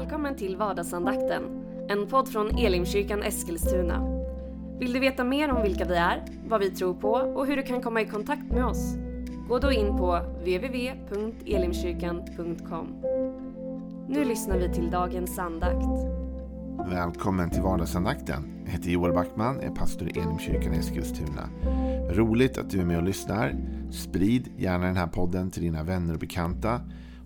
Välkommen 0.00 0.36
till 0.36 0.56
vardagsandakten, 0.56 1.42
en 1.88 2.06
podd 2.06 2.28
från 2.28 2.58
Elimkyrkan 2.58 3.22
Eskilstuna. 3.22 4.22
Vill 4.78 4.92
du 4.92 5.00
veta 5.00 5.24
mer 5.24 5.52
om 5.52 5.62
vilka 5.62 5.84
vi 5.84 5.94
är, 5.94 6.24
vad 6.48 6.60
vi 6.60 6.70
tror 6.70 6.94
på 6.94 7.10
och 7.10 7.46
hur 7.46 7.56
du 7.56 7.62
kan 7.62 7.82
komma 7.82 8.00
i 8.00 8.06
kontakt 8.06 8.52
med 8.52 8.64
oss? 8.64 8.94
Gå 9.48 9.58
då 9.58 9.72
in 9.72 9.96
på 9.96 10.20
www.elimkyrkan.com. 10.38 12.86
Nu 14.08 14.24
lyssnar 14.24 14.58
vi 14.58 14.74
till 14.74 14.90
dagens 14.90 15.38
andakt. 15.38 15.86
Välkommen 16.90 17.50
till 17.50 17.62
vardagsandakten. 17.62 18.62
Jag 18.64 18.72
heter 18.72 18.90
Joel 18.90 19.12
Backman, 19.12 19.60
är 19.60 19.70
pastor 19.70 20.08
i 20.08 20.20
Elimkyrkan 20.20 20.72
Eskilstuna. 20.72 21.48
Roligt 22.10 22.58
att 22.58 22.70
du 22.70 22.80
är 22.80 22.84
med 22.84 22.96
och 22.96 23.04
lyssnar. 23.04 23.56
Sprid 23.90 24.48
gärna 24.56 24.86
den 24.86 24.96
här 24.96 25.06
podden 25.06 25.50
till 25.50 25.62
dina 25.62 25.82
vänner 25.82 26.14
och 26.14 26.20
bekanta. 26.20 26.80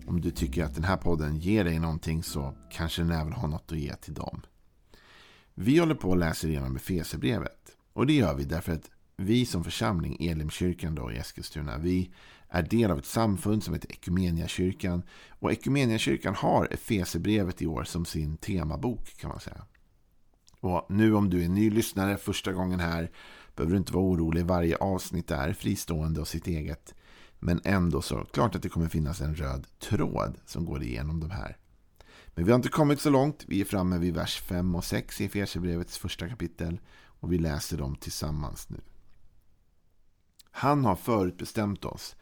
Om 0.07 0.21
du 0.21 0.31
tycker 0.31 0.63
att 0.63 0.75
den 0.75 0.83
här 0.83 0.97
podden 0.97 1.37
ger 1.37 1.63
dig 1.63 1.79
någonting 1.79 2.23
så 2.23 2.55
kanske 2.71 3.01
den 3.01 3.11
även 3.11 3.33
har 3.33 3.47
något 3.47 3.71
att 3.71 3.77
ge 3.77 3.95
till 3.95 4.13
dem. 4.13 4.41
Vi 5.53 5.77
håller 5.77 5.95
på 5.95 6.11
att 6.11 6.19
läsa 6.19 6.47
igenom 6.47 6.75
Efesierbrevet. 6.75 7.77
Och 7.93 8.07
det 8.07 8.13
gör 8.13 8.35
vi 8.35 8.43
därför 8.43 8.73
att 8.73 8.91
vi 9.17 9.45
som 9.45 9.63
församling, 9.63 10.17
Elimkyrkan 10.19 10.95
då 10.95 11.11
i 11.11 11.17
Eskilstuna, 11.17 11.77
vi 11.77 12.11
är 12.49 12.63
del 12.63 12.91
av 12.91 12.99
ett 12.99 13.05
samfund 13.05 13.63
som 13.63 13.73
heter 13.73 13.91
Ekumeniakyrkan. 13.91 15.03
Och 15.29 15.51
Ekumeniakyrkan 15.51 16.35
har 16.35 16.67
Efesierbrevet 16.71 17.61
i 17.61 17.67
år 17.67 17.83
som 17.83 18.05
sin 18.05 18.37
temabok 18.37 19.17
kan 19.17 19.29
man 19.29 19.39
säga. 19.39 19.65
Och 20.59 20.85
nu 20.89 21.15
om 21.15 21.29
du 21.29 21.43
är 21.43 21.49
ny 21.49 21.69
lyssnare 21.69 22.17
första 22.17 22.53
gången 22.53 22.79
här 22.79 23.11
behöver 23.55 23.71
du 23.71 23.77
inte 23.77 23.93
vara 23.93 24.03
orolig. 24.03 24.45
Varje 24.45 24.75
avsnitt 24.75 25.31
är 25.31 25.53
fristående 25.53 26.21
och 26.21 26.27
sitt 26.27 26.47
eget. 26.47 26.95
Men 27.45 27.61
ändå 27.63 28.01
så 28.01 28.25
klart 28.25 28.55
att 28.55 28.61
det 28.61 28.69
kommer 28.69 28.89
finnas 28.89 29.21
en 29.21 29.35
röd 29.35 29.67
tråd 29.79 30.37
som 30.45 30.65
går 30.65 30.83
igenom 30.83 31.19
de 31.19 31.31
här. 31.31 31.57
Men 32.27 32.45
vi 32.45 32.51
har 32.51 32.55
inte 32.55 32.69
kommit 32.69 33.01
så 33.01 33.09
långt. 33.09 33.43
Vi 33.47 33.61
är 33.61 33.65
framme 33.65 33.97
vid 33.97 34.13
vers 34.13 34.41
5 34.41 34.75
och 34.75 34.83
6 34.83 35.21
i 35.21 35.25
Efesierbrevets 35.25 35.97
första 35.97 36.29
kapitel. 36.29 36.79
Och 37.19 37.33
vi 37.33 37.37
läser 37.37 37.77
dem 37.77 37.95
tillsammans 37.95 38.69
nu. 38.69 38.81
Han 40.51 40.85
har 40.85 40.95
förutbestämt 40.95 41.85
oss 41.85 42.15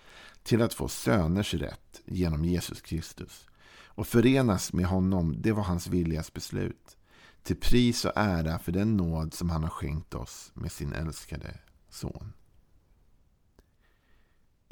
till 0.43 0.61
att 0.61 0.73
få 0.73 0.87
söners 0.87 1.53
rätt 1.53 2.01
genom 2.05 2.45
Jesus 2.45 2.81
Kristus. 2.81 3.47
Och 3.85 4.07
förenas 4.07 4.73
med 4.73 4.85
honom, 4.85 5.35
det 5.41 5.51
var 5.51 5.63
hans 5.63 5.87
viljas 5.87 6.33
beslut. 6.33 6.97
Till 7.43 7.59
pris 7.59 8.05
och 8.05 8.13
ära 8.15 8.59
för 8.59 8.71
den 8.71 8.97
nåd 8.97 9.33
som 9.33 9.49
han 9.49 9.63
har 9.63 9.69
skänkt 9.69 10.13
oss 10.13 10.51
med 10.53 10.71
sin 10.71 10.93
älskade 10.93 11.59
son. 11.89 12.33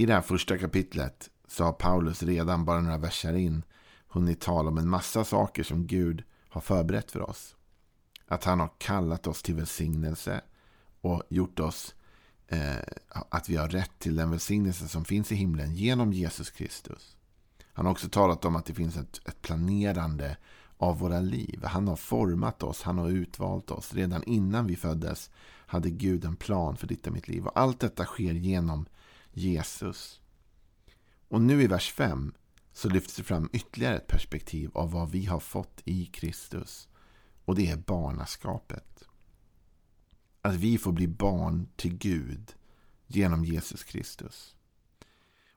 I 0.02 0.06
det 0.06 0.14
här 0.14 0.22
första 0.22 0.58
kapitlet 0.58 1.30
så 1.48 1.64
har 1.64 1.72
Paulus 1.72 2.24
redan 2.24 2.66
bara 2.66 2.82
några 2.82 2.98
verser 2.98 3.34
in 3.34 3.64
hunnit 4.08 4.42
tala 4.42 4.70
om 4.70 4.78
en 4.78 4.90
massa 4.90 5.24
saker 5.24 5.64
som 5.64 5.88
Gud 5.88 6.24
har 6.50 6.62
förberett 6.62 7.12
för 7.12 7.30
oss. 7.30 7.56
Att 8.28 8.44
han 8.44 8.60
har 8.60 8.70
kallat 8.78 9.28
oss 9.28 9.42
till 9.42 9.56
välsignelse 9.56 10.42
och 11.02 11.24
gjort 11.30 11.60
oss 11.60 11.96
eh, 12.48 12.76
att 13.30 13.50
vi 13.50 13.56
har 13.56 13.68
rätt 13.68 14.00
till 14.00 14.16
den 14.16 14.32
välsignelse 14.32 14.88
som 14.88 15.06
finns 15.06 15.32
i 15.32 15.36
himlen 15.36 15.76
genom 15.76 16.14
Jesus 16.14 16.50
Kristus. 16.50 17.18
Han 17.74 17.86
har 17.86 17.92
också 17.92 18.10
talat 18.10 18.46
om 18.46 18.56
att 18.56 18.66
det 18.66 18.74
finns 18.74 18.98
ett, 18.98 19.28
ett 19.28 19.42
planerande 19.42 20.38
av 20.78 21.00
våra 21.00 21.20
liv. 21.20 21.64
Han 21.64 21.88
har 21.88 21.96
format 21.96 22.64
oss, 22.64 22.82
han 22.82 22.98
har 22.98 23.10
utvalt 23.10 23.72
oss. 23.72 23.94
Redan 23.94 24.24
innan 24.24 24.68
vi 24.68 24.76
föddes 24.76 25.30
hade 25.44 25.90
Gud 25.90 26.26
en 26.26 26.36
plan 26.36 26.78
för 26.78 26.88
ditt 26.88 27.08
och 27.08 27.14
mitt 27.14 27.28
liv. 27.28 27.46
Och 27.46 27.60
allt 27.60 27.80
detta 27.80 28.06
sker 28.06 28.34
genom 28.34 28.86
Jesus. 29.34 30.22
Och 31.28 31.42
nu 31.42 31.62
i 31.62 31.68
vers 31.68 31.92
5 31.92 32.34
så 32.74 32.90
lyfts 32.90 33.16
det 33.16 33.24
fram 33.24 33.50
ytterligare 33.54 33.98
ett 33.98 34.08
perspektiv 34.08 34.72
av 34.74 34.92
vad 34.92 35.12
vi 35.12 35.26
har 35.26 35.40
fått 35.40 35.82
i 35.86 36.06
Kristus. 36.06 36.90
Och 37.46 37.56
det 37.56 37.68
är 37.68 37.78
barnaskapet. 37.78 39.04
Att 40.42 40.56
vi 40.56 40.78
får 40.78 40.92
bli 40.92 41.08
barn 41.08 41.68
till 41.76 41.98
Gud 41.98 42.54
genom 43.08 43.46
Jesus 43.46 43.84
Kristus. 43.84 44.56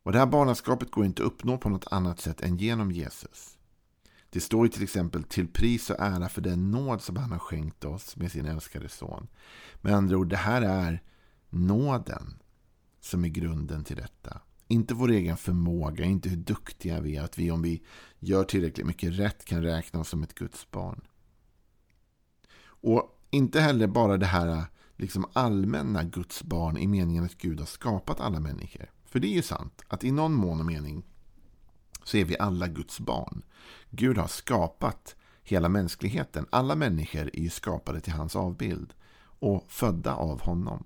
Och 0.02 0.12
Det 0.12 0.18
här 0.18 0.26
barnaskapet 0.26 0.90
går 0.90 1.04
inte 1.04 1.22
att 1.22 1.26
uppnå 1.26 1.58
på 1.58 1.68
något 1.68 1.86
annat 1.90 2.20
sätt 2.20 2.40
än 2.40 2.56
genom 2.56 2.92
Jesus. 2.92 3.58
Det 4.30 4.40
står 4.40 4.68
till 4.68 4.82
exempel 4.82 5.22
till 5.22 5.48
pris 5.48 5.90
och 5.90 6.00
ära 6.00 6.28
för 6.28 6.40
den 6.40 6.70
nåd 6.70 7.02
som 7.02 7.16
han 7.16 7.32
har 7.32 7.38
skänkt 7.38 7.84
oss 7.84 8.16
med 8.16 8.32
sin 8.32 8.46
älskade 8.46 8.88
son. 8.88 9.28
Med 9.80 9.94
andra 9.94 10.16
ord, 10.16 10.28
det 10.28 10.36
här 10.36 10.62
är 10.62 11.02
nåden 11.50 12.42
som 13.04 13.24
är 13.24 13.28
grunden 13.28 13.84
till 13.84 13.96
detta. 13.96 14.40
Inte 14.68 14.94
vår 14.94 15.10
egen 15.10 15.36
förmåga, 15.36 16.04
inte 16.04 16.28
hur 16.28 16.36
duktiga 16.36 17.00
vi 17.00 17.16
är. 17.16 17.22
Att 17.22 17.38
vi 17.38 17.50
om 17.50 17.62
vi 17.62 17.82
gör 18.18 18.44
tillräckligt 18.44 18.86
mycket 18.86 19.18
rätt 19.18 19.44
kan 19.44 19.62
räkna 19.62 20.00
oss 20.00 20.08
som 20.08 20.22
ett 20.22 20.34
Guds 20.34 20.70
barn. 20.70 21.00
Och 22.64 23.20
inte 23.30 23.60
heller 23.60 23.86
bara 23.86 24.16
det 24.16 24.26
här 24.26 24.64
liksom 24.96 25.26
allmänna 25.32 26.04
Guds 26.04 26.42
barn 26.42 26.76
i 26.76 26.86
meningen 26.86 27.24
att 27.24 27.38
Gud 27.38 27.58
har 27.58 27.66
skapat 27.66 28.20
alla 28.20 28.40
människor. 28.40 28.90
För 29.04 29.20
det 29.20 29.26
är 29.26 29.34
ju 29.34 29.42
sant 29.42 29.82
att 29.88 30.04
i 30.04 30.10
någon 30.10 30.34
mån 30.34 30.60
och 30.60 30.66
mening 30.66 31.04
så 32.04 32.16
är 32.16 32.24
vi 32.24 32.38
alla 32.38 32.68
Guds 32.68 33.00
barn. 33.00 33.42
Gud 33.90 34.18
har 34.18 34.28
skapat 34.28 35.16
hela 35.42 35.68
mänskligheten. 35.68 36.46
Alla 36.50 36.74
människor 36.74 37.30
är 37.32 37.40
ju 37.40 37.50
skapade 37.50 38.00
till 38.00 38.12
hans 38.12 38.36
avbild 38.36 38.94
och 39.38 39.64
födda 39.68 40.14
av 40.14 40.42
honom. 40.42 40.84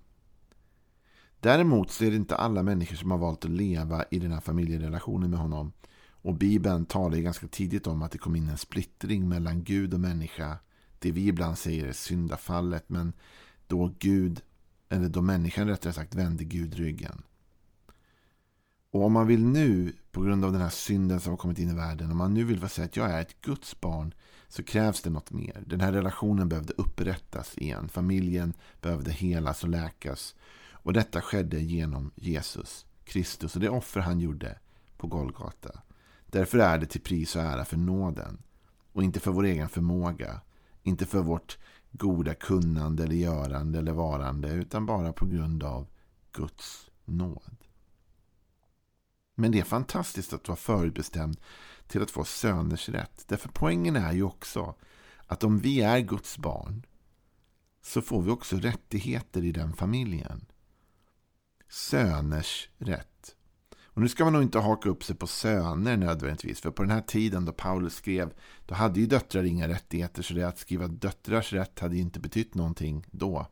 Däremot 1.41 1.91
så 1.91 2.05
är 2.05 2.11
det 2.11 2.17
inte 2.17 2.37
alla 2.37 2.63
människor 2.63 2.97
som 2.97 3.11
har 3.11 3.19
valt 3.19 3.45
att 3.45 3.51
leva 3.51 4.05
i 4.11 4.19
den 4.19 4.33
här 4.33 4.41
familjerelationen 4.41 5.31
med 5.31 5.41
honom. 5.41 5.73
Och 6.11 6.35
Bibeln 6.35 6.87
talar 6.87 7.17
ju 7.17 7.23
ganska 7.23 7.49
tidigt 7.49 7.87
om 7.87 8.03
att 8.03 8.13
det 8.13 8.19
kom 8.19 8.37
in 8.37 8.49
en 8.49 8.59
splittring 8.59 9.29
mellan 9.29 9.65
Gud 9.65 9.95
och 9.95 10.01
människa. 10.01 10.59
Det 10.99 11.13
vi 11.13 11.27
ibland 11.27 11.59
säger 11.59 11.87
är 11.87 11.93
syndafallet. 11.93 12.89
Men 12.89 13.13
då 13.67 13.95
Gud, 13.99 14.41
eller 14.89 15.09
då 15.09 15.23
människan 15.23 15.69
rättare 15.69 15.93
sagt 15.93 16.15
vände 16.15 16.45
Gud 16.45 16.75
ryggen. 16.75 17.23
Och 18.91 19.05
om 19.05 19.13
man 19.13 19.27
vill 19.27 19.45
nu, 19.45 19.93
på 20.11 20.21
grund 20.21 20.45
av 20.45 20.53
den 20.53 20.61
här 20.61 20.69
synden 20.69 21.21
som 21.21 21.31
har 21.31 21.37
kommit 21.37 21.59
in 21.59 21.71
i 21.71 21.75
världen, 21.75 22.11
om 22.11 22.17
man 22.17 22.35
nu 22.35 22.45
vill 22.45 22.69
säga 22.69 22.85
att 22.85 22.97
jag 22.97 23.11
är 23.11 23.21
ett 23.21 23.41
Guds 23.41 23.81
barn, 23.81 24.15
så 24.49 24.63
krävs 24.63 25.03
det 25.03 25.11
något 25.11 25.31
mer. 25.31 25.63
Den 25.67 25.81
här 25.81 25.93
relationen 25.93 26.49
behövde 26.49 26.73
upprättas 26.77 27.59
igen. 27.59 27.89
Familjen 27.89 28.55
behövde 28.81 29.11
helas 29.11 29.63
och 29.63 29.69
läkas. 29.69 30.35
Och 30.89 30.95
detta 30.95 31.21
skedde 31.21 31.61
genom 31.61 32.11
Jesus 32.17 32.87
Kristus 33.05 33.55
och 33.55 33.61
det 33.61 33.69
offer 33.69 34.01
han 34.01 34.21
gjorde 34.21 34.59
på 34.97 35.07
Golgata. 35.07 35.83
Därför 36.27 36.59
är 36.59 36.79
det 36.79 36.87
till 36.87 37.01
pris 37.01 37.37
och 37.37 37.43
ära 37.43 37.65
för 37.65 37.77
nåden 37.77 38.43
och 38.93 39.03
inte 39.03 39.21
för 39.21 39.31
vår 39.31 39.45
egen 39.45 39.69
förmåga. 39.69 40.41
Inte 40.83 41.07
för 41.07 41.23
vårt 41.23 41.59
goda 41.91 42.35
kunnande 42.35 43.05
eller 43.05 43.15
görande 43.15 43.79
eller 43.79 43.93
varande 43.93 44.49
utan 44.49 44.87
bara 44.87 45.13
på 45.13 45.27
grund 45.27 45.63
av 45.63 45.87
Guds 46.33 46.91
nåd. 47.05 47.57
Men 49.35 49.53
det 49.53 49.61
är 49.61 49.65
fantastiskt 49.65 50.33
att 50.33 50.49
vara 50.49 50.57
förutbestämd 50.57 51.41
till 51.87 52.03
att 52.03 52.11
få 52.11 52.25
söners 52.25 52.89
rätt. 52.89 53.25
Därför 53.27 53.49
poängen 53.49 53.97
är 53.97 54.13
ju 54.13 54.23
också 54.23 54.75
att 55.27 55.45
om 55.45 55.59
vi 55.59 55.81
är 55.81 56.01
Guds 56.01 56.39
barn 56.39 56.87
så 57.83 58.03
får 58.03 58.23
vi 58.23 58.31
också 58.31 58.57
rättigheter 58.57 59.45
i 59.45 59.53
den 59.53 59.73
familjen 59.73 60.47
söners 61.69 62.69
rätt. 62.79 63.35
Och 63.99 64.03
nu 64.03 64.09
ska 64.09 64.25
man 64.25 64.33
nog 64.33 64.43
inte 64.43 64.59
haka 64.59 64.89
upp 64.89 65.05
sig 65.05 65.17
på 65.17 65.27
söner 65.27 65.97
nödvändigtvis. 65.97 66.61
För 66.61 66.71
på 66.71 66.83
den 66.83 66.91
här 66.91 67.01
tiden 67.01 67.45
då 67.45 67.53
Paulus 67.53 67.95
skrev, 67.95 68.33
då 68.67 68.75
hade 68.75 69.01
ju 69.01 69.07
döttrar 69.07 69.45
inga 69.45 69.69
rättigheter. 69.69 70.23
Så 70.23 70.35
det 70.35 70.43
att 70.43 70.59
skriva 70.59 70.89
döttrars 70.89 71.53
rätt 71.53 71.79
hade 71.79 71.95
ju 71.97 72.01
inte 72.01 72.21
betytt 72.21 72.55
någonting 72.55 73.07
då. 73.11 73.47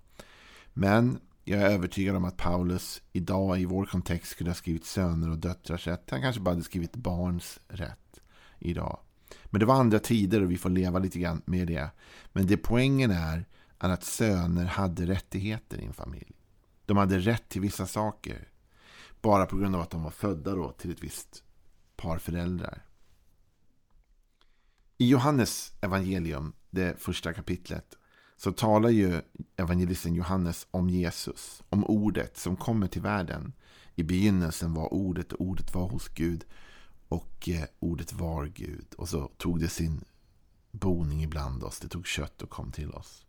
Men 0.73 1.19
jag 1.45 1.61
är 1.61 1.71
övertygad 1.71 2.17
om 2.17 2.25
att 2.25 2.37
Paulus 2.37 3.03
idag 3.13 3.61
i 3.61 3.65
vår 3.65 3.87
kontext 3.87 4.33
skulle 4.33 4.51
ha 4.51 4.55
skrivit 4.55 4.85
söner 4.85 5.31
och 5.31 5.39
döttrars 5.39 5.87
rätt. 5.87 6.11
Han 6.11 6.23
kanske 6.23 6.41
bara 6.41 6.51
hade 6.51 6.63
skrivit 6.63 6.97
barns 6.97 7.61
rätt 7.69 8.21
idag. 8.59 8.99
Men 9.45 9.61
det 9.61 9.67
var 9.67 9.75
andra 9.75 9.99
tider 9.99 10.43
och 10.43 10.51
vi 10.51 10.59
får 10.59 10.71
leva 10.71 10.99
lite 10.99 11.19
grann 11.19 11.43
med 11.45 11.67
det. 11.67 11.91
Men 12.33 12.47
det 12.47 12.57
poängen 12.57 13.11
är 13.11 13.45
att 13.79 14.05
söner 14.05 14.65
hade 14.65 15.07
rättigheter 15.07 15.79
i 15.79 15.85
en 15.85 15.93
familj. 15.93 16.33
De 16.87 16.97
hade 16.97 17.19
rätt 17.19 17.49
till 17.49 17.61
vissa 17.61 17.87
saker. 17.87 18.49
Bara 19.23 19.47
på 19.47 19.57
grund 19.57 19.75
av 19.75 19.81
att 19.81 19.91
de 19.91 20.03
var 20.03 20.11
födda 20.11 20.55
då 20.55 20.71
till 20.71 20.91
ett 20.91 21.03
visst 21.03 21.45
par 21.97 22.19
föräldrar. 22.19 22.83
I 24.99 25.09
Johannes 25.09 25.73
evangelium, 25.81 26.53
det 26.71 27.01
första 27.01 27.33
kapitlet, 27.33 27.99
så 28.37 28.53
talar 28.53 28.89
ju 28.89 29.23
evangelisten 29.57 30.15
Johannes 30.15 30.67
om 30.71 30.91
Jesus, 30.91 31.63
om 31.69 31.85
ordet 31.85 32.37
som 32.37 32.57
kommer 32.57 32.87
till 32.87 33.03
världen. 33.03 33.53
I 33.95 34.03
begynnelsen 34.03 34.75
var 34.75 34.95
ordet 34.95 35.33
och 35.33 35.41
ordet 35.41 35.75
var 35.75 35.89
hos 35.89 36.09
Gud 36.09 36.45
och 37.09 37.49
eh, 37.49 37.65
ordet 37.79 38.13
var 38.13 38.47
Gud. 38.47 38.95
Och 38.99 39.09
så 39.09 39.31
tog 39.37 39.61
det 39.61 39.69
sin 39.69 40.05
boning 40.71 41.23
ibland 41.23 41.65
oss, 41.65 41.81
det 41.81 41.89
tog 41.89 42.07
kött 42.07 42.43
och 42.43 42.51
kom 42.51 42.73
till 42.73 42.91
oss. 42.91 43.26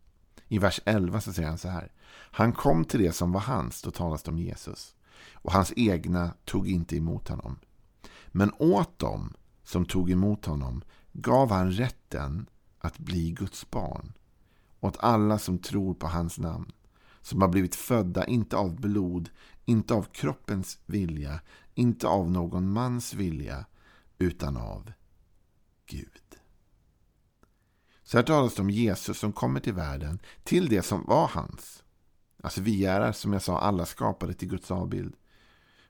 I 0.48 0.60
vers 0.60 0.80
11 0.86 1.22
så 1.22 1.34
säger 1.34 1.50
han 1.50 1.58
så 1.58 1.70
här. 1.70 1.92
Han 2.32 2.54
kom 2.54 2.86
till 2.86 3.00
det 3.00 3.12
som 3.12 3.32
var 3.32 3.42
hans, 3.42 3.82
då 3.82 3.92
talas 3.92 4.24
det 4.24 4.32
om 4.32 4.38
Jesus. 4.38 4.96
Och 5.34 5.52
hans 5.52 5.74
egna 5.76 6.34
tog 6.46 6.68
inte 6.68 6.98
emot 6.98 7.28
honom. 7.28 7.60
Men 8.28 8.52
åt 8.58 9.00
dem 9.00 9.34
som 9.64 9.86
tog 9.86 10.12
emot 10.12 10.46
honom 10.46 10.84
gav 11.14 11.52
han 11.52 11.72
rätten 11.72 12.50
att 12.80 12.98
bli 13.00 13.32
Guds 13.32 13.70
barn 13.70 14.14
åt 14.80 14.98
alla 15.00 15.40
som 15.40 15.60
tror 15.60 15.94
på 15.94 16.08
hans 16.08 16.40
namn 16.40 16.72
som 17.22 17.42
har 17.42 17.48
blivit 17.48 17.76
födda 17.76 18.26
inte 18.26 18.58
av 18.58 18.76
blod, 18.76 19.30
inte 19.66 19.94
av 19.94 20.04
kroppens 20.04 20.80
vilja, 20.86 21.40
inte 21.76 22.08
av 22.08 22.32
någon 22.32 22.70
mans 22.70 23.14
vilja, 23.14 23.66
utan 24.18 24.58
av 24.58 24.92
Gud. 25.86 26.27
Så 28.08 28.18
här 28.18 28.24
talas 28.24 28.56
det 28.56 28.62
om 28.62 28.70
Jesus 28.70 29.20
som 29.20 29.34
kommer 29.34 29.60
till 29.60 29.74
världen, 29.74 30.20
till 30.44 30.70
det 30.70 30.82
som 30.82 31.06
var 31.06 31.28
hans. 31.28 31.84
Alltså 32.44 32.62
vi 32.62 32.86
är, 32.86 33.12
som 33.12 33.34
jag 33.34 33.42
sa, 33.42 33.60
alla 33.60 33.86
skapade 33.86 34.34
till 34.34 34.48
Guds 34.48 34.72
avbild. 34.72 35.16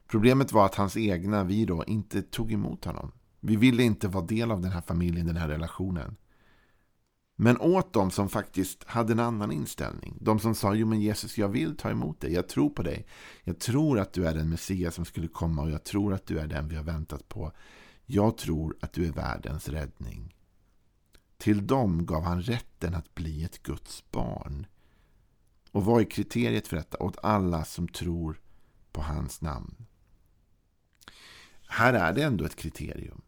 Problemet 0.06 0.52
var 0.52 0.66
att 0.66 0.74
hans 0.74 0.96
egna, 0.96 1.44
vi 1.44 1.64
då, 1.64 1.84
inte 1.84 2.22
tog 2.22 2.52
emot 2.52 2.84
honom. 2.84 3.12
Vi 3.40 3.56
ville 3.56 3.82
inte 3.82 4.08
vara 4.08 4.24
del 4.24 4.50
av 4.50 4.60
den 4.60 4.72
här 4.72 4.80
familjen, 4.80 5.26
den 5.26 5.36
här 5.36 5.48
relationen. 5.48 6.16
Men 7.36 7.60
åt 7.60 7.92
dem 7.92 8.10
som 8.10 8.28
faktiskt 8.28 8.84
hade 8.84 9.12
en 9.12 9.20
annan 9.20 9.52
inställning. 9.52 10.18
De 10.20 10.38
som 10.38 10.54
sa, 10.54 10.74
jo 10.74 10.86
men 10.86 11.00
Jesus, 11.00 11.38
jag 11.38 11.48
vill 11.48 11.76
ta 11.76 11.90
emot 11.90 12.20
dig. 12.20 12.32
Jag 12.32 12.48
tror 12.48 12.70
på 12.70 12.82
dig. 12.82 13.06
Jag 13.44 13.58
tror 13.58 13.98
att 13.98 14.12
du 14.12 14.26
är 14.26 14.34
den 14.34 14.48
Messias 14.48 14.94
som 14.94 15.04
skulle 15.04 15.28
komma 15.28 15.62
och 15.62 15.70
jag 15.70 15.84
tror 15.84 16.14
att 16.14 16.26
du 16.26 16.38
är 16.38 16.46
den 16.46 16.68
vi 16.68 16.76
har 16.76 16.84
väntat 16.84 17.28
på. 17.28 17.52
Jag 18.06 18.36
tror 18.36 18.76
att 18.80 18.92
du 18.92 19.06
är 19.06 19.12
världens 19.12 19.68
räddning. 19.68 20.34
Till 21.38 21.66
dem 21.66 22.06
gav 22.06 22.22
han 22.22 22.42
rätten 22.42 22.94
att 22.94 23.14
bli 23.14 23.44
ett 23.44 23.62
Guds 23.62 24.04
barn. 24.10 24.66
Och 25.72 25.84
vad 25.84 26.00
är 26.00 26.10
kriteriet 26.10 26.68
för 26.68 26.76
detta? 26.76 26.98
Åt 26.98 27.18
alla 27.22 27.64
som 27.64 27.88
tror 27.88 28.40
på 28.92 29.02
hans 29.02 29.40
namn. 29.40 29.86
Här 31.68 31.94
är 31.94 32.12
det 32.12 32.22
ändå 32.22 32.44
ett 32.44 32.56
kriterium. 32.56 33.22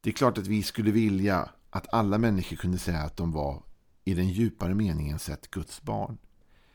Det 0.00 0.10
är 0.10 0.14
klart 0.14 0.38
att 0.38 0.46
vi 0.46 0.62
skulle 0.62 0.90
vilja 0.90 1.50
att 1.70 1.94
alla 1.94 2.18
människor 2.18 2.56
kunde 2.56 2.78
säga 2.78 3.02
att 3.02 3.16
de 3.16 3.32
var 3.32 3.62
i 4.04 4.14
den 4.14 4.28
djupare 4.28 4.74
meningen 4.74 5.18
sett 5.18 5.50
Guds 5.50 5.82
barn. 5.82 6.18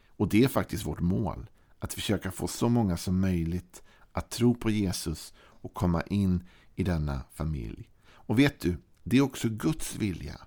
Och 0.07 0.29
det 0.29 0.43
är 0.43 0.47
faktiskt 0.47 0.85
vårt 0.85 0.99
mål. 0.99 1.49
Att 1.79 1.93
försöka 1.93 2.31
få 2.31 2.47
så 2.47 2.69
många 2.69 2.97
som 2.97 3.19
möjligt 3.19 3.83
att 4.11 4.29
tro 4.29 4.55
på 4.55 4.69
Jesus 4.69 5.33
och 5.37 5.73
komma 5.73 6.01
in 6.01 6.43
i 6.75 6.83
denna 6.83 7.21
familj. 7.33 7.89
Och 8.05 8.39
vet 8.39 8.59
du, 8.59 8.77
det 9.03 9.17
är 9.17 9.21
också 9.21 9.49
Guds 9.49 9.95
vilja. 9.95 10.41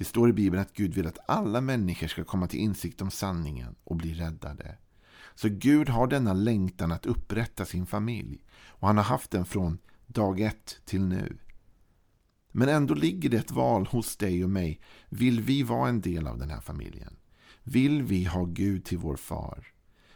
Det 0.00 0.04
står 0.04 0.30
i 0.30 0.32
Bibeln 0.32 0.62
att 0.62 0.72
Gud 0.72 0.94
vill 0.94 1.06
att 1.06 1.18
alla 1.26 1.60
människor 1.60 2.08
ska 2.08 2.24
komma 2.24 2.46
till 2.46 2.60
insikt 2.60 3.02
om 3.02 3.10
sanningen 3.10 3.76
och 3.84 3.96
bli 3.96 4.14
räddade. 4.14 4.76
Så 5.34 5.48
Gud 5.48 5.88
har 5.88 6.06
denna 6.06 6.32
längtan 6.32 6.92
att 6.92 7.06
upprätta 7.06 7.64
sin 7.64 7.86
familj. 7.86 8.44
Och 8.66 8.86
han 8.86 8.96
har 8.96 9.04
haft 9.04 9.30
den 9.30 9.44
från 9.44 9.78
dag 10.06 10.40
ett 10.40 10.80
till 10.84 11.00
nu. 11.00 11.38
Men 12.52 12.68
ändå 12.68 12.94
ligger 12.94 13.28
det 13.28 13.36
ett 13.36 13.50
val 13.50 13.86
hos 13.86 14.16
dig 14.16 14.44
och 14.44 14.50
mig. 14.50 14.80
Vill 15.08 15.40
vi 15.40 15.62
vara 15.62 15.88
en 15.88 16.00
del 16.00 16.26
av 16.26 16.38
den 16.38 16.50
här 16.50 16.60
familjen? 16.60 17.16
Vill 17.62 18.02
vi 18.02 18.24
ha 18.24 18.44
Gud 18.44 18.84
till 18.84 18.98
vår 18.98 19.16
far? 19.16 19.66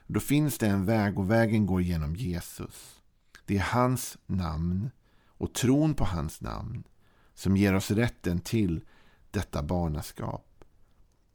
Då 0.06 0.20
finns 0.20 0.58
det 0.58 0.66
en 0.66 0.84
väg 0.84 1.18
och 1.18 1.30
vägen 1.30 1.66
går 1.66 1.82
genom 1.82 2.16
Jesus. 2.16 3.02
Det 3.44 3.56
är 3.56 3.62
hans 3.72 4.18
namn 4.26 4.90
och 5.26 5.52
tron 5.52 5.94
på 5.94 6.04
hans 6.04 6.40
namn 6.40 6.84
som 7.34 7.56
ger 7.56 7.74
oss 7.74 7.90
rätten 7.90 8.40
till 8.40 8.84
detta 9.34 9.62
barnaskap. 9.62 10.64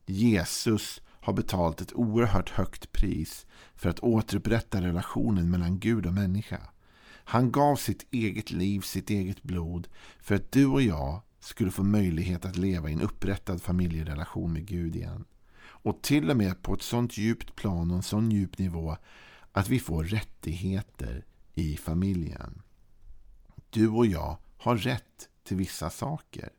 Jesus 0.05 1.01
har 1.07 1.33
betalt 1.33 1.81
ett 1.81 1.93
oerhört 1.93 2.49
högt 2.49 2.91
pris 2.91 3.45
för 3.75 3.89
att 3.89 3.99
återupprätta 3.99 4.81
relationen 4.81 5.49
mellan 5.49 5.79
Gud 5.79 6.05
och 6.05 6.13
människa. 6.13 6.61
Han 7.23 7.51
gav 7.51 7.75
sitt 7.75 8.07
eget 8.11 8.51
liv, 8.51 8.81
sitt 8.81 9.09
eget 9.09 9.43
blod 9.43 9.87
för 10.19 10.35
att 10.35 10.51
du 10.51 10.65
och 10.65 10.81
jag 10.81 11.21
skulle 11.39 11.71
få 11.71 11.83
möjlighet 11.83 12.45
att 12.45 12.57
leva 12.57 12.89
i 12.89 12.93
en 12.93 13.01
upprättad 13.01 13.61
familjerelation 13.61 14.53
med 14.53 14.65
Gud 14.65 14.95
igen. 14.95 15.25
Och 15.61 16.01
till 16.01 16.29
och 16.29 16.37
med 16.37 16.61
på 16.61 16.73
ett 16.73 16.81
sånt 16.81 17.17
djupt 17.17 17.55
plan 17.55 17.91
och 17.91 17.97
en 17.97 18.03
sån 18.03 18.31
djup 18.31 18.57
nivå 18.57 18.97
att 19.51 19.69
vi 19.69 19.79
får 19.79 20.03
rättigheter 20.03 21.25
i 21.55 21.77
familjen. 21.77 22.61
Du 23.69 23.87
och 23.87 24.05
jag 24.05 24.37
har 24.57 24.77
rätt 24.77 25.29
till 25.43 25.57
vissa 25.57 25.89
saker. 25.89 26.49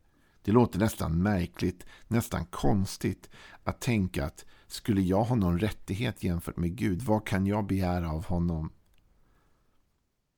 Det 0.42 0.52
låter 0.52 0.78
nästan 0.78 1.22
märkligt, 1.22 1.86
nästan 2.08 2.46
konstigt 2.46 3.30
att 3.64 3.80
tänka 3.80 4.24
att 4.24 4.44
skulle 4.66 5.00
jag 5.00 5.24
ha 5.24 5.36
någon 5.36 5.58
rättighet 5.58 6.24
jämfört 6.24 6.56
med 6.56 6.76
Gud, 6.76 7.02
vad 7.02 7.26
kan 7.26 7.46
jag 7.46 7.66
begära 7.66 8.10
av 8.10 8.24
honom? 8.24 8.72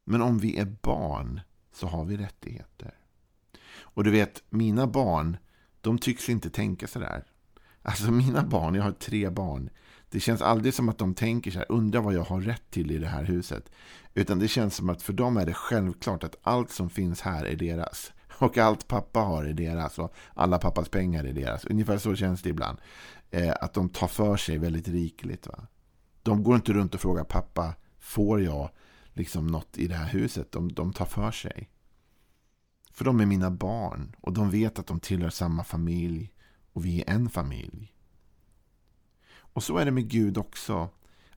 Men 0.04 0.22
om 0.22 0.38
vi 0.38 0.58
är 0.58 0.76
barn 0.82 1.40
så 1.72 1.86
har 1.86 2.04
vi 2.04 2.16
rättigheter. 2.16 2.94
Och 3.80 4.04
du 4.04 4.10
vet, 4.10 4.42
mina 4.50 4.86
barn, 4.86 5.36
de 5.80 5.98
tycks 5.98 6.28
inte 6.28 6.50
tänka 6.50 6.86
sådär. 6.86 7.24
Alltså 7.82 8.10
mina 8.10 8.42
barn, 8.42 8.74
jag 8.74 8.82
har 8.82 8.92
tre 8.92 9.30
barn. 9.30 9.70
Det 10.10 10.20
känns 10.20 10.42
aldrig 10.42 10.74
som 10.74 10.88
att 10.88 10.98
de 10.98 11.14
tänker 11.14 11.50
så 11.50 11.58
här, 11.58 11.72
undrar 11.72 12.00
vad 12.00 12.14
jag 12.14 12.24
har 12.24 12.40
rätt 12.40 12.70
till 12.70 12.90
i 12.90 12.98
det 12.98 13.06
här 13.06 13.24
huset. 13.24 13.70
Utan 14.14 14.38
det 14.38 14.48
känns 14.48 14.76
som 14.76 14.90
att 14.90 15.02
för 15.02 15.12
dem 15.12 15.36
är 15.36 15.46
det 15.46 15.54
självklart 15.54 16.24
att 16.24 16.36
allt 16.42 16.70
som 16.70 16.90
finns 16.90 17.20
här 17.20 17.44
är 17.44 17.56
deras. 17.56 18.12
Och 18.38 18.58
allt 18.58 18.88
pappa 18.88 19.20
har 19.20 19.44
är 19.44 19.52
deras 19.52 19.98
och 19.98 20.14
alla 20.34 20.58
pappas 20.58 20.88
pengar 20.88 21.24
är 21.24 21.32
deras. 21.32 21.64
Ungefär 21.64 21.98
så 21.98 22.16
känns 22.16 22.42
det 22.42 22.48
ibland. 22.48 22.78
Eh, 23.30 23.54
att 23.60 23.74
de 23.74 23.88
tar 23.88 24.08
för 24.08 24.36
sig 24.36 24.58
väldigt 24.58 24.88
rikligt. 24.88 25.46
Va? 25.46 25.66
De 26.22 26.42
går 26.42 26.56
inte 26.56 26.72
runt 26.72 26.94
och 26.94 27.00
frågar 27.00 27.24
pappa, 27.24 27.74
får 27.98 28.42
jag 28.42 28.70
liksom 29.12 29.46
något 29.46 29.78
i 29.78 29.86
det 29.86 29.94
här 29.94 30.08
huset? 30.08 30.52
De, 30.52 30.72
de 30.72 30.92
tar 30.92 31.04
för 31.04 31.30
sig. 31.30 31.70
För 32.92 33.04
de 33.04 33.20
är 33.20 33.26
mina 33.26 33.50
barn 33.50 34.16
och 34.20 34.32
de 34.32 34.50
vet 34.50 34.78
att 34.78 34.86
de 34.86 35.00
tillhör 35.00 35.30
samma 35.30 35.64
familj 35.64 36.32
och 36.72 36.84
vi 36.84 37.02
är 37.02 37.14
en 37.14 37.30
familj. 37.30 37.94
Och 39.34 39.62
så 39.62 39.76
är 39.76 39.84
det 39.84 39.90
med 39.90 40.08
Gud 40.08 40.38
också. 40.38 40.88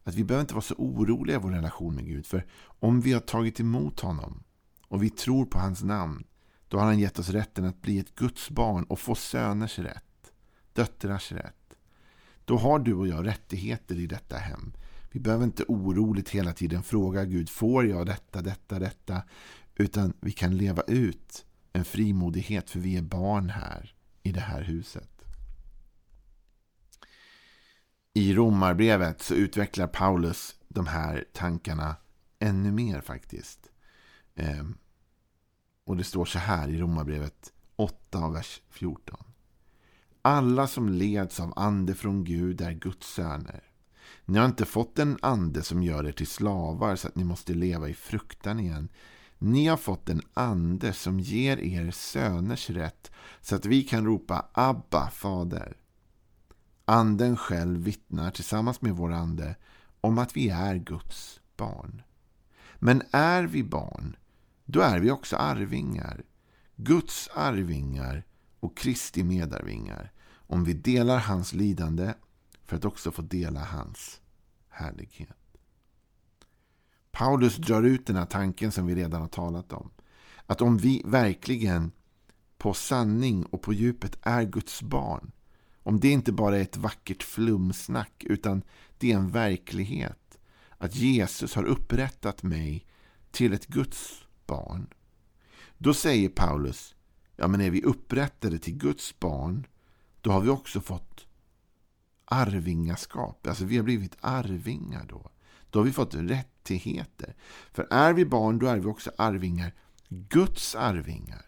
Att 0.03 0.15
vi 0.15 0.23
behöver 0.23 0.41
inte 0.41 0.53
vara 0.53 0.61
så 0.61 0.75
oroliga 0.77 1.35
i 1.35 1.39
vår 1.39 1.51
relation 1.51 1.95
med 1.95 2.05
Gud. 2.05 2.25
För 2.25 2.45
om 2.61 3.01
vi 3.01 3.13
har 3.13 3.19
tagit 3.19 3.59
emot 3.59 3.99
honom 3.99 4.43
och 4.87 5.03
vi 5.03 5.09
tror 5.09 5.45
på 5.45 5.59
hans 5.59 5.83
namn 5.83 6.23
då 6.67 6.77
har 6.77 6.85
han 6.85 6.99
gett 6.99 7.19
oss 7.19 7.29
rätten 7.29 7.65
att 7.65 7.81
bli 7.81 7.99
ett 7.99 8.15
Guds 8.15 8.49
barn 8.49 8.83
och 8.83 8.99
få 8.99 9.15
söners 9.15 9.79
rätt, 9.79 10.31
döttrars 10.73 11.31
rätt. 11.31 11.77
Då 12.45 12.57
har 12.57 12.79
du 12.79 12.93
och 12.93 13.07
jag 13.07 13.27
rättigheter 13.27 13.95
i 13.95 14.07
detta 14.07 14.37
hem. 14.37 14.73
Vi 15.11 15.19
behöver 15.19 15.43
inte 15.43 15.63
oroligt 15.67 16.29
hela 16.29 16.53
tiden 16.53 16.83
fråga 16.83 17.25
Gud, 17.25 17.49
får 17.49 17.85
jag 17.85 18.05
detta, 18.05 18.41
detta, 18.41 18.79
detta? 18.79 19.23
Utan 19.75 20.13
vi 20.19 20.31
kan 20.31 20.57
leva 20.57 20.81
ut 20.81 21.45
en 21.73 21.85
frimodighet 21.85 22.69
för 22.69 22.79
vi 22.79 22.97
är 22.97 23.01
barn 23.01 23.49
här 23.49 23.95
i 24.23 24.31
det 24.31 24.39
här 24.39 24.61
huset. 24.61 25.09
I 28.13 28.33
Romarbrevet 28.33 29.21
så 29.21 29.33
utvecklar 29.33 29.87
Paulus 29.87 30.55
de 30.67 30.87
här 30.87 31.25
tankarna 31.33 31.95
ännu 32.39 32.71
mer 32.71 33.01
faktiskt. 33.01 33.69
Ehm, 34.35 34.77
och 35.85 35.97
det 35.97 36.03
står 36.03 36.25
så 36.25 36.39
här 36.39 36.69
i 36.69 36.77
Romarbrevet 36.77 37.53
8, 37.75 38.29
vers 38.29 38.61
14. 38.69 39.17
Alla 40.21 40.67
som 40.67 40.89
leds 40.89 41.39
av 41.39 41.53
ande 41.55 41.95
från 41.95 42.23
Gud 42.23 42.61
är 42.61 42.71
Guds 42.71 43.13
söner. 43.13 43.63
Ni 44.25 44.37
har 44.37 44.45
inte 44.45 44.65
fått 44.65 44.99
en 44.99 45.17
ande 45.21 45.63
som 45.63 45.83
gör 45.83 46.07
er 46.07 46.11
till 46.11 46.27
slavar 46.27 46.95
så 46.95 47.07
att 47.07 47.15
ni 47.15 47.23
måste 47.23 47.53
leva 47.53 47.89
i 47.89 47.93
fruktan 47.93 48.59
igen. 48.59 48.89
Ni 49.37 49.67
har 49.67 49.77
fått 49.77 50.09
en 50.09 50.21
ande 50.33 50.93
som 50.93 51.19
ger 51.19 51.57
er 51.57 51.91
söners 51.91 52.69
rätt 52.69 53.11
så 53.41 53.55
att 53.55 53.65
vi 53.65 53.83
kan 53.83 54.05
ropa 54.05 54.45
Abba, 54.53 55.09
fader. 55.09 55.77
Anden 56.85 57.37
själv 57.37 57.79
vittnar 57.79 58.31
tillsammans 58.31 58.81
med 58.81 58.95
vår 58.95 59.11
ande 59.11 59.55
om 60.01 60.17
att 60.17 60.37
vi 60.37 60.49
är 60.49 60.75
Guds 60.75 61.39
barn. 61.57 62.01
Men 62.79 63.01
är 63.11 63.43
vi 63.43 63.63
barn 63.63 64.15
då 64.65 64.81
är 64.81 64.99
vi 64.99 65.11
också 65.11 65.35
arvingar. 65.35 66.23
Guds 66.75 67.29
arvingar 67.33 68.23
och 68.59 68.77
Kristi 68.77 69.23
medarvingar. 69.23 70.11
Om 70.27 70.63
vi 70.63 70.73
delar 70.73 71.19
hans 71.19 71.53
lidande 71.53 72.13
för 72.63 72.75
att 72.75 72.85
också 72.85 73.11
få 73.11 73.21
dela 73.21 73.63
hans 73.63 74.21
härlighet. 74.69 75.37
Paulus 77.11 77.55
drar 77.55 77.83
ut 77.83 78.07
den 78.07 78.15
här 78.15 78.25
tanken 78.25 78.71
som 78.71 78.85
vi 78.85 78.95
redan 78.95 79.21
har 79.21 79.27
talat 79.27 79.73
om. 79.73 79.91
Att 80.45 80.61
om 80.61 80.77
vi 80.77 81.01
verkligen 81.05 81.91
på 82.57 82.73
sanning 82.73 83.45
och 83.45 83.61
på 83.61 83.73
djupet 83.73 84.17
är 84.21 84.43
Guds 84.43 84.81
barn. 84.81 85.31
Om 85.83 85.99
det 85.99 86.09
inte 86.09 86.31
bara 86.31 86.57
är 86.57 86.61
ett 86.61 86.77
vackert 86.77 87.23
flumsnack 87.23 88.23
utan 88.23 88.61
det 88.97 89.11
är 89.11 89.15
en 89.15 89.31
verklighet. 89.31 90.37
Att 90.77 90.95
Jesus 90.95 91.55
har 91.55 91.63
upprättat 91.63 92.43
mig 92.43 92.85
till 93.31 93.53
ett 93.53 93.67
Guds 93.67 94.24
barn. 94.47 94.93
Då 95.77 95.93
säger 95.93 96.29
Paulus, 96.29 96.95
ja 97.35 97.47
men 97.47 97.61
är 97.61 97.69
vi 97.69 97.83
upprättade 97.83 98.59
till 98.59 98.77
Guds 98.77 99.19
barn, 99.19 99.67
då 100.21 100.31
har 100.31 100.41
vi 100.41 100.49
också 100.49 100.81
fått 100.81 101.27
arvingaskap. 102.25 103.47
Alltså 103.47 103.65
vi 103.65 103.77
har 103.77 103.83
blivit 103.83 104.17
arvingar 104.21 105.05
då. 105.09 105.31
Då 105.69 105.79
har 105.79 105.85
vi 105.85 105.91
fått 105.91 106.15
rättigheter. 106.15 107.35
För 107.71 107.87
är 107.91 108.13
vi 108.13 108.25
barn, 108.25 108.59
då 108.59 108.67
är 108.67 108.77
vi 108.77 108.85
också 108.85 109.11
arvingar. 109.17 109.73
Guds 110.09 110.75
arvingar. 110.75 111.45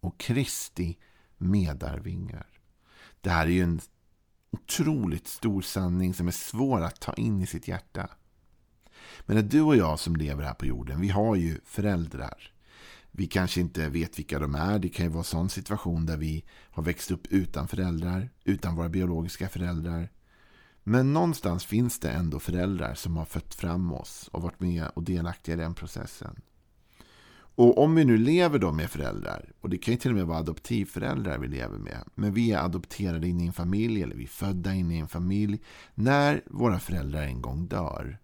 och 0.00 0.18
Kristi 0.18 0.98
medarvingar. 1.36 2.46
Det 3.20 3.30
här 3.30 3.46
är 3.46 3.50
ju 3.50 3.62
en 3.62 3.80
otroligt 4.50 5.28
stor 5.28 5.62
sanning 5.62 6.14
som 6.14 6.28
är 6.28 6.32
svår 6.32 6.80
att 6.80 7.00
ta 7.00 7.12
in 7.14 7.42
i 7.42 7.46
sitt 7.46 7.68
hjärta. 7.68 8.08
Men 9.26 9.38
att 9.38 9.50
du 9.50 9.60
och 9.60 9.76
jag 9.76 9.98
som 9.98 10.16
lever 10.16 10.44
här 10.44 10.54
på 10.54 10.66
jorden, 10.66 11.00
vi 11.00 11.08
har 11.08 11.36
ju 11.36 11.60
föräldrar. 11.64 12.52
Vi 13.10 13.26
kanske 13.26 13.60
inte 13.60 13.88
vet 13.88 14.18
vilka 14.18 14.38
de 14.38 14.54
är. 14.54 14.78
Det 14.78 14.88
kan 14.88 15.06
ju 15.06 15.10
vara 15.10 15.20
en 15.20 15.24
sån 15.24 15.48
situation 15.48 16.06
där 16.06 16.16
vi 16.16 16.44
har 16.70 16.82
växt 16.82 17.10
upp 17.10 17.26
utan 17.26 17.68
föräldrar, 17.68 18.30
utan 18.44 18.76
våra 18.76 18.88
biologiska 18.88 19.48
föräldrar. 19.48 20.08
Men 20.82 21.12
någonstans 21.12 21.64
finns 21.64 21.98
det 21.98 22.10
ändå 22.10 22.40
föräldrar 22.40 22.94
som 22.94 23.16
har 23.16 23.24
fött 23.24 23.54
fram 23.54 23.92
oss 23.92 24.28
och 24.32 24.42
varit 24.42 24.60
med 24.60 24.86
och 24.94 25.02
delaktiga 25.02 25.54
i 25.54 25.58
den 25.58 25.74
processen. 25.74 26.40
Och 27.54 27.78
om 27.78 27.94
vi 27.94 28.04
nu 28.04 28.16
lever 28.16 28.58
då 28.58 28.72
med 28.72 28.90
föräldrar, 28.90 29.52
och 29.60 29.70
det 29.70 29.78
kan 29.78 29.94
ju 29.94 30.00
till 30.00 30.10
och 30.10 30.16
med 30.16 30.26
vara 30.26 30.38
adoptivföräldrar 30.38 31.38
vi 31.38 31.48
lever 31.48 31.78
med, 31.78 32.04
men 32.14 32.34
vi 32.34 32.52
är 32.52 32.58
adopterade 32.58 33.28
in 33.28 33.40
i 33.40 33.46
en 33.46 33.52
familj 33.52 34.02
eller 34.02 34.16
vi 34.16 34.24
är 34.24 34.28
födda 34.28 34.74
in 34.74 34.90
i 34.90 34.98
en 34.98 35.08
familj. 35.08 35.60
När 35.94 36.42
våra 36.46 36.78
föräldrar 36.78 37.22
en 37.22 37.42
gång 37.42 37.66
dör 37.66 38.18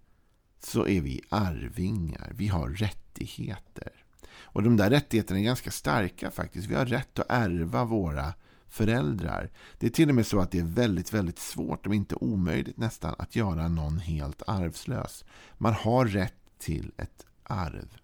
så 0.66 0.86
är 0.86 1.00
vi 1.00 1.20
arvingar. 1.28 2.32
Vi 2.34 2.48
har 2.48 2.68
rättigheter. 2.68 3.92
Och 4.38 4.62
de 4.62 4.76
där 4.76 4.90
rättigheterna 4.90 5.40
är 5.40 5.44
ganska 5.44 5.70
starka 5.70 6.30
faktiskt. 6.30 6.68
Vi 6.68 6.74
har 6.74 6.86
rätt 6.86 7.18
att 7.18 7.26
ärva 7.28 7.84
våra 7.84 8.34
föräldrar. 8.68 9.50
Det 9.78 9.86
är 9.86 9.90
till 9.90 10.08
och 10.08 10.14
med 10.14 10.26
så 10.26 10.40
att 10.40 10.50
det 10.50 10.58
är 10.58 10.64
väldigt, 10.64 11.12
väldigt 11.12 11.38
svårt, 11.38 11.86
om 11.86 11.92
inte 11.92 12.14
omöjligt 12.14 12.76
nästan, 12.76 13.14
att 13.18 13.36
göra 13.36 13.68
någon 13.68 13.98
helt 13.98 14.42
arvslös. 14.46 15.24
Man 15.58 15.72
har 15.72 16.06
rätt 16.06 16.58
till 16.58 16.92
ett 16.96 17.26
arv. 17.42 17.98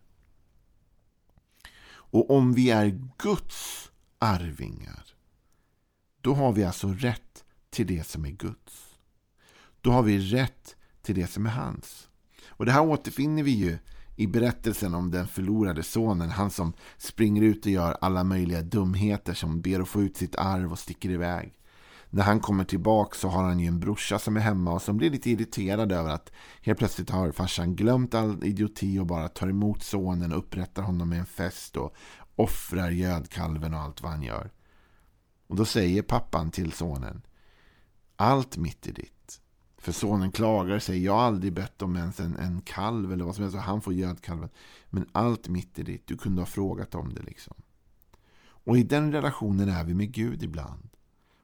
Och 1.85 2.31
om 2.31 2.55
vi 2.55 2.71
är 2.71 3.01
Guds 3.19 3.91
arvingar, 4.19 5.05
då 6.21 6.35
har 6.35 6.53
vi 6.53 6.65
alltså 6.65 6.89
rätt 6.89 7.45
till 7.71 7.87
det 7.87 8.07
som 8.07 8.25
är 8.25 8.31
Guds. 8.31 8.95
Då 9.81 9.91
har 9.91 10.03
vi 10.03 10.19
rätt 10.19 10.77
till 11.03 11.15
det 11.15 11.27
som 11.27 11.47
är 11.47 11.51
hans. 11.51 12.09
Och 12.63 12.67
det 12.67 12.73
här 12.73 12.83
återfinner 12.83 13.43
vi 13.43 13.51
ju 13.51 13.79
i 14.17 14.27
berättelsen 14.27 14.95
om 14.95 15.11
den 15.11 15.29
förlorade 15.29 15.83
sonen. 15.83 16.31
Han 16.31 16.51
som 16.51 16.73
springer 16.99 17.43
ut 17.43 17.67
och 17.67 17.73
gör 17.73 17.97
alla 18.01 18.25
möjliga 18.25 18.63
dumheter 18.63 19.35
som 19.35 19.61
ber 19.61 19.81
att 19.81 19.89
få 19.89 20.03
ut 20.03 20.17
sitt 20.17 20.37
arv 20.37 20.73
och 20.73 20.79
sticker 20.79 21.11
iväg. 21.11 21.55
När 22.11 22.23
han 22.23 22.41
kommer 22.41 22.65
tillbaka 22.65 23.15
så 23.15 23.29
har 23.29 23.43
han 23.43 23.61
ju 23.61 23.67
en 23.67 23.81
brorsa 23.81 24.19
som 24.19 24.37
är 24.37 24.41
hemma 24.41 24.73
och 24.73 24.83
som 24.83 24.97
blir 24.97 25.11
lite 25.11 25.31
irriterad 25.31 25.93
över 25.93 26.11
att 26.11 26.33
helt 26.63 26.79
plötsligt 26.79 27.11
har 27.11 27.33
farsan 27.33 27.77
glömt 27.77 28.15
all 28.15 28.45
idioti 28.45 28.99
och 28.99 29.07
bara 29.07 29.29
tar 29.29 29.49
emot 29.49 29.83
sonen 29.83 30.33
och 30.33 30.39
upprättar 30.39 30.83
honom 30.83 31.09
med 31.09 31.19
en 31.19 31.27
fest 31.27 31.77
och 31.77 31.95
offrar 32.37 32.91
gödkalven 32.91 33.75
och 33.75 33.81
allt 33.81 34.03
vad 34.03 34.11
han 34.11 34.23
gör. 34.23 34.51
Och 35.47 35.57
då 35.57 35.65
säger 35.65 36.03
pappan 36.03 36.51
till 36.51 36.73
sonen 36.73 37.23
Allt 38.17 38.57
mitt 38.57 38.87
är 38.87 38.93
ditt. 38.93 39.42
För 39.83 39.93
sonen 39.93 40.33
klagar 40.33 40.77
och 40.77 40.83
säger 40.83 41.05
jag 41.05 41.13
har 41.13 41.21
aldrig 41.21 41.53
bett 41.53 41.83
om 41.83 41.97
ens 41.97 42.21
en, 42.21 42.37
en 42.37 42.61
kalv 42.61 43.13
eller 43.13 43.25
vad 43.25 43.35
som 43.35 43.45
helst. 43.45 43.59
Han 43.59 43.81
får 43.81 43.93
gödkalven. 43.93 44.49
Men 44.91 45.07
allt 45.13 45.49
mitt 45.49 45.79
i 45.79 45.83
ditt. 45.83 46.07
Du 46.07 46.17
kunde 46.17 46.43
ha 46.43 46.47
frågat 46.47 46.95
om 46.95 47.15
det 47.15 47.23
liksom. 47.23 47.55
Och 48.45 48.79
i 48.79 48.83
den 48.83 49.13
relationen 49.13 49.69
är 49.69 49.85
vi 49.85 49.95
med 49.95 50.13
Gud 50.13 50.43
ibland. 50.43 50.89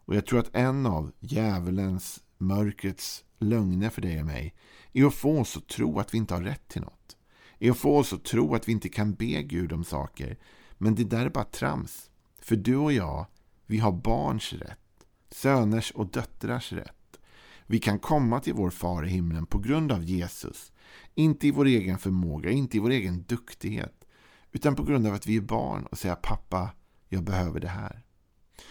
Och 0.04 0.16
jag 0.16 0.26
tror 0.26 0.38
att 0.38 0.54
en 0.54 0.86
av 0.86 1.12
djävulens, 1.20 2.20
mörkrets 2.38 3.24
lögner 3.38 3.90
för 3.90 4.02
dig 4.02 4.20
och 4.20 4.26
mig 4.26 4.54
är 4.92 5.04
att 5.04 5.14
få 5.14 5.40
oss 5.40 5.56
att 5.56 5.68
tro 5.68 5.98
att 5.98 6.14
vi 6.14 6.18
inte 6.18 6.34
har 6.34 6.42
rätt 6.42 6.68
till 6.68 6.82
något. 6.82 7.16
Är 7.58 7.70
att 7.70 7.78
få 7.78 7.98
oss 7.98 8.12
att 8.12 8.24
tro 8.24 8.54
att 8.54 8.68
vi 8.68 8.72
inte 8.72 8.88
kan 8.88 9.14
be 9.14 9.42
Gud 9.42 9.72
om 9.72 9.84
saker. 9.84 10.38
Men 10.78 10.94
det 10.94 11.04
där 11.04 11.26
är 11.26 11.30
bara 11.30 11.44
trams. 11.44 12.10
För 12.40 12.56
du 12.56 12.76
och 12.76 12.92
jag, 12.92 13.26
vi 13.66 13.78
har 13.78 13.92
barns 13.92 14.52
rätt. 14.52 14.78
Söners 15.30 15.90
och 15.90 16.06
döttrars 16.06 16.72
rätt. 16.72 16.97
Vi 17.70 17.78
kan 17.78 17.98
komma 17.98 18.40
till 18.40 18.54
vår 18.54 18.70
far 18.70 19.06
i 19.06 19.08
himlen 19.08 19.46
på 19.46 19.58
grund 19.58 19.92
av 19.92 20.04
Jesus. 20.04 20.72
Inte 21.14 21.46
i 21.46 21.50
vår 21.50 21.66
egen 21.66 21.98
förmåga, 21.98 22.50
inte 22.50 22.76
i 22.76 22.80
vår 22.80 22.90
egen 22.90 23.22
duktighet. 23.22 24.04
Utan 24.52 24.74
på 24.74 24.82
grund 24.82 25.06
av 25.06 25.14
att 25.14 25.26
vi 25.26 25.36
är 25.36 25.40
barn 25.40 25.86
och 25.86 25.98
säga 25.98 26.16
pappa, 26.16 26.70
jag 27.08 27.24
behöver 27.24 27.60
det 27.60 27.68
här. 27.68 28.04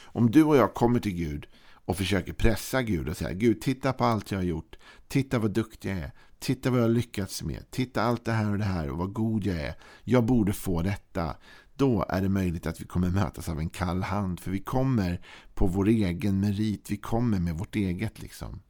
Om 0.04 0.32
du 0.32 0.44
och 0.44 0.58
jag 0.58 0.74
kommer 0.74 1.00
till 1.00 1.16
Gud 1.16 1.48
och 1.86 1.98
försöker 1.98 2.34
pressa 2.34 2.82
Gud 2.82 3.10
och 3.10 3.18
säga 3.18 3.34
Gud, 3.34 3.62
titta 3.62 3.94
på 3.94 4.06
allt 4.06 4.32
jag 4.32 4.40
har 4.40 4.44
gjort. 4.44 4.76
Titta 5.08 5.40
vad 5.40 5.52
duktig 5.52 5.92
jag 5.92 5.98
är. 5.98 6.12
Titta 6.40 6.70
vad 6.70 6.80
jag 6.80 6.84
har 6.84 6.90
lyckats 6.90 7.44
med. 7.44 7.72
Titta 7.72 8.04
allt 8.04 8.26
det 8.26 8.32
här 8.32 8.52
och 8.52 8.58
det 8.58 8.64
här 8.64 8.90
och 8.90 8.98
vad 8.98 9.14
god 9.14 9.46
jag 9.46 9.58
är. 9.58 9.76
Jag 10.04 10.26
borde 10.26 10.54
få 10.54 10.82
detta. 10.82 11.36
Då 11.76 12.06
är 12.10 12.22
det 12.22 12.30
möjligt 12.30 12.68
att 12.68 12.82
vi 12.82 12.86
kommer 12.86 13.10
mötas 13.10 13.50
av 13.50 13.60
en 13.60 13.70
kall 13.70 14.04
hand. 14.04 14.40
För 14.40 14.52
vi 14.52 14.60
kommer 14.60 15.22
på 15.54 15.68
vår 15.68 15.88
egen 15.88 16.40
merit. 16.40 16.92
Vi 16.92 16.98
kommer 16.98 17.40
med 17.40 17.58
vårt 17.58 17.76
eget 17.76 18.22
liksom. 18.22 18.62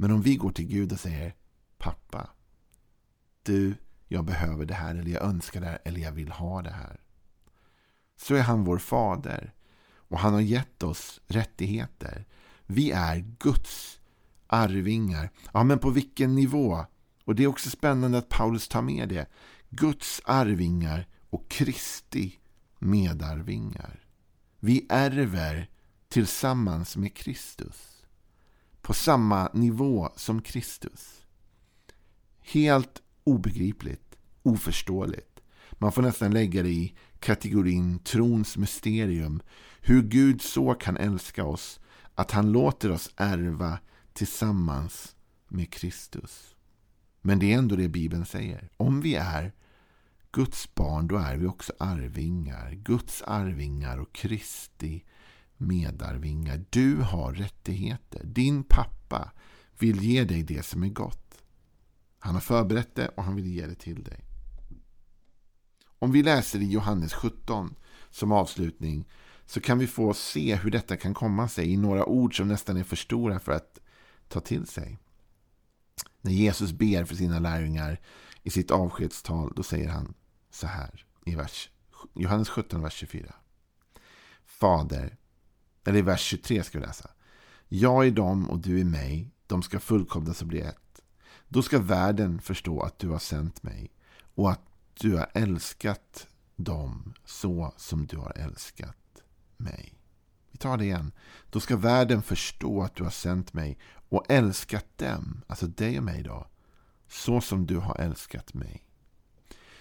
Men 0.00 0.10
om 0.10 0.22
vi 0.22 0.36
går 0.36 0.50
till 0.50 0.66
Gud 0.66 0.92
och 0.92 1.00
säger 1.00 1.34
Pappa, 1.78 2.30
du, 3.42 3.74
jag 4.06 4.24
behöver 4.24 4.64
det 4.64 4.74
här 4.74 4.94
eller 4.94 5.10
jag 5.10 5.22
önskar 5.22 5.60
det 5.60 5.66
här 5.66 5.78
eller 5.84 6.00
jag 6.00 6.12
vill 6.12 6.28
ha 6.30 6.62
det 6.62 6.70
här. 6.70 7.00
Så 8.16 8.34
är 8.34 8.42
han 8.42 8.64
vår 8.64 8.78
fader. 8.78 9.54
Och 9.90 10.18
han 10.18 10.32
har 10.32 10.40
gett 10.40 10.82
oss 10.82 11.20
rättigheter. 11.26 12.26
Vi 12.66 12.90
är 12.90 13.24
Guds 13.38 14.00
arvingar. 14.46 15.30
Ja, 15.52 15.64
men 15.64 15.78
på 15.78 15.90
vilken 15.90 16.34
nivå? 16.34 16.86
Och 17.24 17.34
det 17.34 17.44
är 17.44 17.46
också 17.46 17.70
spännande 17.70 18.18
att 18.18 18.28
Paulus 18.28 18.68
tar 18.68 18.82
med 18.82 19.08
det. 19.08 19.26
Guds 19.70 20.20
arvingar 20.24 21.06
och 21.30 21.48
Kristi 21.48 22.38
medarvingar. 22.78 24.06
Vi 24.60 24.86
ärver 24.88 25.70
tillsammans 26.08 26.96
med 26.96 27.16
Kristus. 27.16 27.97
På 28.88 28.94
samma 28.94 29.50
nivå 29.54 30.12
som 30.16 30.42
Kristus. 30.42 31.22
Helt 32.40 33.02
obegripligt, 33.24 34.16
oförståeligt. 34.42 35.40
Man 35.72 35.92
får 35.92 36.02
nästan 36.02 36.30
lägga 36.30 36.62
det 36.62 36.68
i 36.68 36.94
kategorin 37.20 37.98
trons 37.98 38.56
mysterium. 38.56 39.42
Hur 39.80 40.02
Gud 40.02 40.42
så 40.42 40.74
kan 40.74 40.96
älska 40.96 41.44
oss 41.44 41.80
att 42.14 42.30
han 42.30 42.52
låter 42.52 42.90
oss 42.90 43.10
ärva 43.16 43.78
tillsammans 44.12 45.16
med 45.48 45.72
Kristus. 45.72 46.54
Men 47.20 47.38
det 47.38 47.52
är 47.52 47.58
ändå 47.58 47.76
det 47.76 47.88
Bibeln 47.88 48.26
säger. 48.26 48.70
Om 48.76 49.00
vi 49.00 49.14
är 49.14 49.52
Guds 50.32 50.74
barn, 50.74 51.08
då 51.08 51.16
är 51.16 51.36
vi 51.36 51.46
också 51.46 51.72
arvingar. 51.78 52.72
Guds 52.72 53.22
arvingar 53.22 53.98
och 53.98 54.12
Kristi 54.12 55.04
medarvingar. 55.58 56.64
Du 56.70 56.96
har 56.96 57.32
rättigheter. 57.32 58.24
Din 58.24 58.64
pappa 58.64 59.32
vill 59.78 60.02
ge 60.02 60.24
dig 60.24 60.42
det 60.42 60.62
som 60.62 60.82
är 60.82 60.88
gott. 60.88 61.42
Han 62.18 62.34
har 62.34 62.40
förberett 62.40 62.94
det 62.94 63.08
och 63.08 63.24
han 63.24 63.36
vill 63.36 63.46
ge 63.46 63.66
det 63.66 63.74
till 63.74 64.04
dig. 64.04 64.24
Om 65.98 66.12
vi 66.12 66.22
läser 66.22 66.58
i 66.58 66.70
Johannes 66.70 67.12
17 67.12 67.74
som 68.10 68.32
avslutning 68.32 69.08
så 69.46 69.60
kan 69.60 69.78
vi 69.78 69.86
få 69.86 70.14
se 70.14 70.56
hur 70.56 70.70
detta 70.70 70.96
kan 70.96 71.14
komma 71.14 71.48
sig 71.48 71.72
i 71.72 71.76
några 71.76 72.06
ord 72.06 72.36
som 72.36 72.48
nästan 72.48 72.76
är 72.76 72.84
för 72.84 72.96
stora 72.96 73.40
för 73.40 73.52
att 73.52 73.78
ta 74.28 74.40
till 74.40 74.66
sig. 74.66 74.98
När 76.20 76.32
Jesus 76.32 76.72
ber 76.72 77.04
för 77.04 77.14
sina 77.14 77.38
lärjungar 77.38 78.00
i 78.42 78.50
sitt 78.50 78.70
avskedstal 78.70 79.52
då 79.56 79.62
säger 79.62 79.88
han 79.88 80.14
så 80.50 80.66
här 80.66 81.04
i 81.26 81.34
vers, 81.34 81.70
Johannes 82.14 82.48
17, 82.48 82.82
vers 82.82 82.94
24. 82.94 83.34
Fader, 84.44 85.16
eller 85.88 85.98
i 85.98 86.02
vers 86.02 86.20
23 86.20 86.62
ska 86.62 86.78
vi 86.78 86.86
läsa. 86.86 87.10
Jag 87.68 88.06
är 88.06 88.10
dem 88.10 88.50
och 88.50 88.58
du 88.58 88.80
är 88.80 88.84
mig, 88.84 89.30
de 89.46 89.62
ska 89.62 89.80
fullkomnas 89.80 90.42
och 90.42 90.48
bli 90.48 90.60
ett. 90.60 91.02
Då 91.48 91.62
ska 91.62 91.78
världen 91.78 92.40
förstå 92.40 92.80
att 92.80 92.98
du 92.98 93.08
har 93.08 93.18
sänt 93.18 93.62
mig 93.62 93.90
och 94.34 94.50
att 94.50 94.60
du 94.94 95.16
har 95.16 95.30
älskat 95.34 96.26
dem 96.56 97.14
så 97.24 97.74
som 97.76 98.06
du 98.06 98.16
har 98.16 98.32
älskat 98.36 99.22
mig. 99.56 99.94
Vi 100.50 100.58
tar 100.58 100.76
det 100.76 100.84
igen. 100.84 101.12
Då 101.50 101.60
ska 101.60 101.76
världen 101.76 102.22
förstå 102.22 102.82
att 102.82 102.94
du 102.94 103.04
har 103.04 103.10
sänt 103.10 103.52
mig 103.52 103.78
och 104.08 104.24
älskat 104.28 104.98
dem, 104.98 105.42
alltså 105.46 105.66
dig 105.66 105.98
och 105.98 106.04
mig 106.04 106.22
då, 106.22 106.46
så 107.08 107.40
som 107.40 107.66
du 107.66 107.76
har 107.76 107.96
älskat 107.96 108.54
mig. 108.54 108.84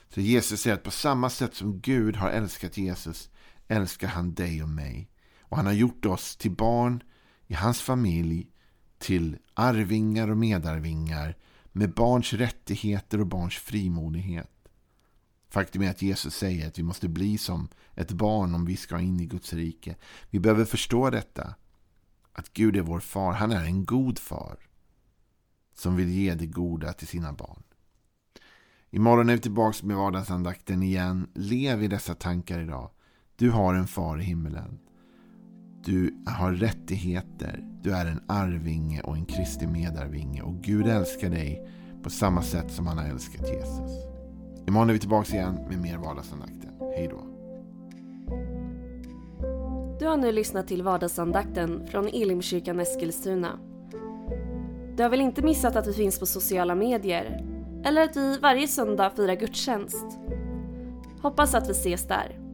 Så 0.09 0.21
Jesus 0.21 0.61
säger 0.61 0.77
att 0.77 0.83
på 0.83 0.91
samma 0.91 1.29
sätt 1.29 1.55
som 1.55 1.79
Gud 1.79 2.15
har 2.15 2.29
älskat 2.29 2.77
Jesus 2.77 3.29
älskar 3.67 4.07
han 4.07 4.33
dig 4.33 4.63
och 4.63 4.69
mig. 4.69 5.09
Och 5.49 5.57
han 5.57 5.65
har 5.65 5.73
gjort 5.73 6.05
oss 6.05 6.35
till 6.35 6.51
barn 6.51 7.03
i 7.47 7.53
hans 7.53 7.81
familj, 7.81 8.47
till 8.97 9.37
arvingar 9.53 10.27
och 10.27 10.37
medarvingar 10.37 11.35
med 11.71 11.93
barns 11.93 12.33
rättigheter 12.33 13.19
och 13.19 13.27
barns 13.27 13.55
frimodighet. 13.55 14.51
Faktum 15.49 15.81
är 15.81 15.89
att 15.89 16.01
Jesus 16.01 16.35
säger 16.35 16.67
att 16.67 16.79
vi 16.79 16.83
måste 16.83 17.07
bli 17.07 17.37
som 17.37 17.67
ett 17.95 18.11
barn 18.11 18.55
om 18.55 18.65
vi 18.65 18.77
ska 18.77 18.99
in 18.99 19.19
i 19.19 19.25
Guds 19.25 19.53
rike. 19.53 19.95
Vi 20.29 20.39
behöver 20.39 20.65
förstå 20.65 21.09
detta. 21.09 21.55
Att 22.33 22.53
Gud 22.53 22.75
är 22.75 22.81
vår 22.81 22.99
far. 22.99 23.33
Han 23.33 23.51
är 23.51 23.63
en 23.63 23.85
god 23.85 24.19
far. 24.19 24.57
Som 25.73 25.95
vill 25.95 26.09
ge 26.09 26.33
det 26.33 26.45
goda 26.45 26.93
till 26.93 27.07
sina 27.07 27.33
barn. 27.33 27.63
Imorgon 28.89 29.29
är 29.29 29.35
vi 29.35 29.41
tillbaka 29.41 29.85
med 29.85 29.97
vardagsandakten 29.97 30.83
igen. 30.83 31.29
Lev 31.33 31.83
i 31.83 31.87
dessa 31.87 32.15
tankar 32.15 32.59
idag. 32.59 32.89
Du 33.35 33.51
har 33.51 33.73
en 33.73 33.87
far 33.87 34.19
i 34.19 34.23
himmelen. 34.23 34.79
Du 35.85 36.13
har 36.25 36.51
rättigheter. 36.51 37.63
Du 37.81 37.93
är 37.93 38.05
en 38.05 38.21
arvinge 38.27 39.01
och 39.01 39.15
en 39.15 39.25
Kristi 39.25 39.67
medarvinge. 39.67 40.41
Och 40.41 40.55
Gud 40.61 40.87
älskar 40.87 41.29
dig 41.29 41.67
på 42.03 42.09
samma 42.09 42.41
sätt 42.41 42.71
som 42.71 42.87
han 42.87 42.97
har 42.97 43.05
älskat 43.05 43.49
Jesus. 43.49 43.91
Imorgon 44.67 44.89
är 44.89 44.93
vi 44.93 44.99
tillbaka 44.99 45.33
igen 45.33 45.59
med 45.69 45.81
mer 45.81 45.97
vardagsandakten. 45.97 46.71
Hej 46.79 47.07
då. 47.11 47.23
Du 49.99 50.07
har 50.07 50.17
nu 50.17 50.31
lyssnat 50.31 50.67
till 50.67 50.83
vardagsandakten 50.83 51.87
från 51.87 52.07
Elimkyrkan 52.07 52.79
Eskilstuna. 52.79 53.59
Du 54.95 55.03
har 55.03 55.09
väl 55.09 55.21
inte 55.21 55.41
missat 55.41 55.75
att 55.75 55.87
vi 55.87 55.93
finns 55.93 56.19
på 56.19 56.25
sociala 56.25 56.75
medier? 56.75 57.45
Eller 57.85 58.03
att 58.03 58.17
vi 58.17 58.37
varje 58.37 58.67
söndag 58.67 59.09
firar 59.09 59.35
gudstjänst? 59.35 60.05
Hoppas 61.21 61.55
att 61.55 61.69
vi 61.69 61.71
ses 61.71 62.07
där. 62.07 62.46